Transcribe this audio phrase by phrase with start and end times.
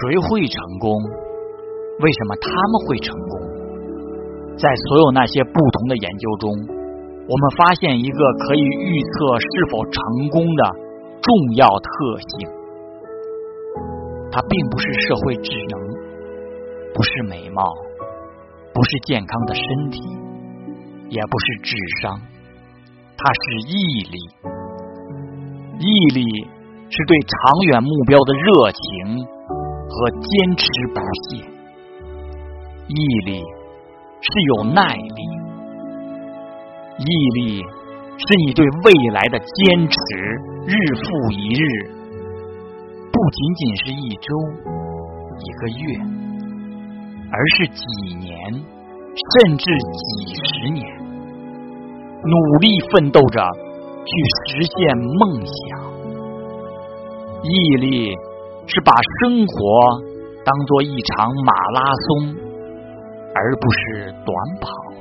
[0.00, 0.96] 谁会成功？
[2.00, 3.40] 为什么他们会成功？
[4.56, 10.62] 在所有那些不同的研究中，我们发现一个可以预测是否成功的
[11.22, 11.88] 重要特
[12.20, 12.48] 性：
[14.30, 15.80] 它并不是社会智能，
[16.94, 17.62] 不是美貌，
[18.74, 20.00] 不是健康的身体，
[21.08, 22.20] 也不是智商，
[23.16, 24.18] 它是毅力。
[25.78, 26.22] 毅力
[26.90, 29.26] 是对长远目标的热情
[29.92, 30.64] 和坚持
[30.94, 31.44] 不懈。
[32.88, 32.94] 毅
[33.26, 33.44] 力
[34.20, 35.20] 是有耐力，
[36.98, 37.62] 毅力
[38.16, 39.96] 是你对未来的坚持，
[40.66, 41.64] 日复一日，
[43.12, 44.26] 不仅仅是一周、
[45.38, 45.82] 一个月，
[47.30, 47.84] 而是几
[48.18, 50.84] 年，甚至几十年，
[52.24, 53.40] 努力奋斗着
[54.04, 54.10] 去
[54.46, 55.52] 实现梦想。
[57.44, 58.16] 毅力
[58.66, 60.02] 是把生活
[60.44, 62.52] 当做一场马拉松。
[63.34, 64.91] 而不是短跑。